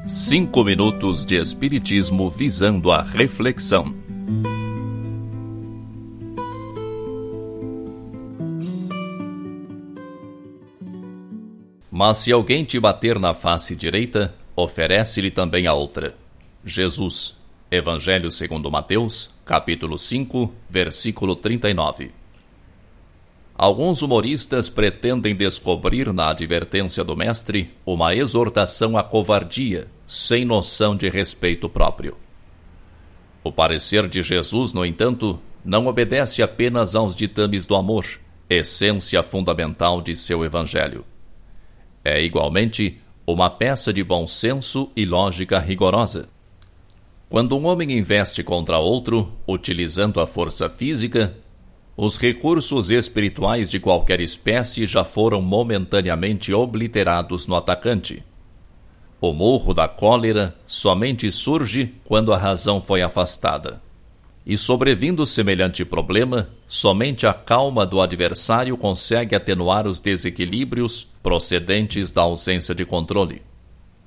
Cinco 0.05 0.65
minutos 0.65 1.23
de 1.23 1.37
Espiritismo 1.37 2.29
visando 2.29 2.91
a 2.91 3.01
reflexão. 3.01 3.95
Mas 11.89 12.17
se 12.17 12.33
alguém 12.33 12.65
te 12.65 12.77
bater 12.81 13.17
na 13.17 13.33
face 13.33 13.77
direita, 13.77 14.35
oferece-lhe 14.57 15.31
também 15.31 15.67
a 15.67 15.73
outra. 15.73 16.17
Jesus, 16.65 17.37
Evangelho 17.71 18.29
segundo 18.29 18.69
Mateus, 18.69 19.29
capítulo 19.51 19.99
5, 19.99 20.49
versículo 20.69 21.35
39. 21.35 22.11
Alguns 23.53 24.01
humoristas 24.01 24.69
pretendem 24.69 25.35
descobrir 25.35 26.13
na 26.13 26.29
advertência 26.29 27.03
do 27.03 27.17
mestre 27.17 27.69
uma 27.85 28.15
exortação 28.15 28.97
à 28.97 29.03
covardia, 29.03 29.89
sem 30.07 30.45
noção 30.45 30.95
de 30.95 31.09
respeito 31.09 31.67
próprio. 31.67 32.15
O 33.43 33.51
parecer 33.51 34.07
de 34.07 34.23
Jesus, 34.23 34.71
no 34.71 34.85
entanto, 34.85 35.37
não 35.65 35.87
obedece 35.87 36.41
apenas 36.41 36.95
aos 36.95 37.13
ditames 37.13 37.65
do 37.65 37.75
amor, 37.75 38.05
essência 38.49 39.21
fundamental 39.21 40.01
de 40.01 40.15
seu 40.15 40.45
evangelho. 40.45 41.03
É 42.05 42.23
igualmente 42.23 43.01
uma 43.27 43.49
peça 43.49 43.91
de 43.91 44.01
bom 44.01 44.25
senso 44.27 44.89
e 44.95 45.03
lógica 45.03 45.59
rigorosa. 45.59 46.29
Quando 47.31 47.57
um 47.57 47.65
homem 47.65 47.93
investe 47.93 48.43
contra 48.43 48.77
outro, 48.77 49.31
utilizando 49.47 50.19
a 50.19 50.27
força 50.27 50.69
física, 50.69 51.33
os 51.95 52.17
recursos 52.17 52.91
espirituais 52.91 53.71
de 53.71 53.79
qualquer 53.79 54.19
espécie 54.19 54.85
já 54.85 55.05
foram 55.05 55.41
momentaneamente 55.41 56.53
obliterados 56.53 57.47
no 57.47 57.55
atacante. 57.55 58.21
O 59.21 59.31
morro 59.31 59.73
da 59.73 59.87
cólera 59.87 60.53
somente 60.67 61.31
surge 61.31 61.95
quando 62.03 62.33
a 62.33 62.37
razão 62.37 62.81
foi 62.81 63.01
afastada. 63.01 63.81
E 64.45 64.57
sobrevindo 64.57 65.25
semelhante 65.25 65.85
problema, 65.85 66.49
somente 66.67 67.25
a 67.25 67.33
calma 67.33 67.85
do 67.85 68.01
adversário 68.01 68.75
consegue 68.75 69.35
atenuar 69.35 69.87
os 69.87 70.01
desequilíbrios 70.01 71.07
procedentes 71.23 72.11
da 72.11 72.23
ausência 72.23 72.75
de 72.75 72.83
controle. 72.83 73.41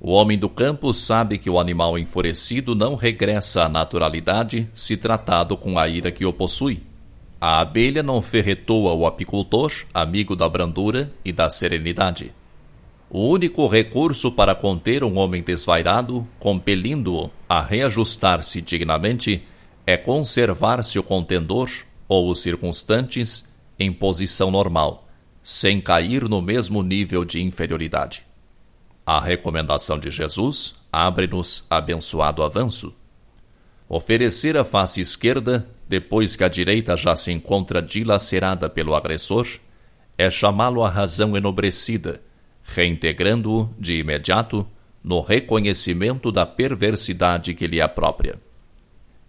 O 0.06 0.10
homem 0.10 0.38
do 0.38 0.50
campo 0.50 0.92
sabe 0.92 1.38
que 1.38 1.48
o 1.48 1.58
animal 1.58 1.98
enfurecido 1.98 2.74
não 2.74 2.94
regressa 2.94 3.62
à 3.62 3.70
naturalidade 3.70 4.69
se 4.74 4.98
tratado 4.98 5.56
com 5.56 5.78
a 5.78 5.88
ira 5.88 6.12
que 6.12 6.27
o 6.27 6.33
possui. 6.33 6.83
A 7.41 7.62
abelha 7.62 8.02
não 8.02 8.20
ferretoa 8.20 8.92
o 8.92 9.06
apicultor, 9.06 9.72
amigo 9.94 10.36
da 10.36 10.46
brandura 10.46 11.11
e 11.24 11.33
da 11.33 11.48
serenidade. 11.48 12.34
O 13.08 13.30
único 13.30 13.66
recurso 13.66 14.30
para 14.30 14.55
conter 14.55 15.02
um 15.02 15.16
homem 15.16 15.42
desvairado, 15.42 16.28
compelindo-o 16.39 17.30
a 17.48 17.62
reajustar-se 17.62 18.61
dignamente, 18.61 19.42
é 19.86 19.96
conservar-se 19.96 20.98
o 20.98 21.02
contendor 21.02 21.70
ou 22.06 22.28
os 22.28 22.42
circunstantes 22.42 23.48
em 23.78 23.91
posição 23.91 24.50
normal, 24.50 25.08
sem 25.42 25.80
cair 25.80 26.28
no 26.28 26.42
mesmo 26.42 26.83
nível 26.83 27.24
de 27.24 27.42
inferioridade. 27.42 28.33
A 29.06 29.20
recomendação 29.20 29.98
de 29.98 30.10
Jesus 30.10 30.77
abre-nos 30.91 31.66
abençoado 31.69 32.42
avanço. 32.42 32.94
Oferecer 33.86 34.56
a 34.56 34.64
face 34.64 35.00
esquerda, 35.00 35.69
depois 35.86 36.34
que 36.34 36.42
a 36.42 36.48
direita 36.48 36.96
já 36.96 37.14
se 37.14 37.30
encontra 37.30 37.83
dilacerada 37.83 38.70
pelo 38.70 38.94
agressor, 38.94 39.46
é 40.16 40.30
chamá-lo 40.30 40.83
à 40.83 40.88
razão 40.88 41.36
enobrecida, 41.36 42.22
reintegrando-o 42.62 43.69
de 43.79 43.98
imediato 43.98 44.67
no 45.02 45.20
reconhecimento 45.20 46.33
da 46.33 46.46
perversidade 46.46 47.52
que 47.52 47.67
lhe 47.67 47.80
é 47.80 47.86
própria. 47.86 48.40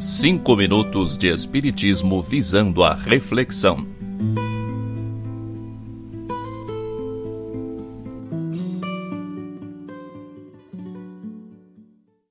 Cinco 0.00 0.56
minutos 0.56 1.18
de 1.18 1.26
Espiritismo 1.26 2.22
visando 2.22 2.84
a 2.84 2.94
reflexão. 2.94 3.97